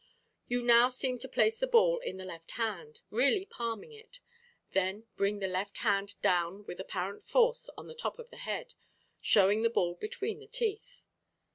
[0.47, 4.19] You now seem to place the ball in the left hand, really palming it;
[4.71, 8.73] then bring the left hand down with apparent force on the top of the head,
[9.21, 11.03] showing the ball between the teeth.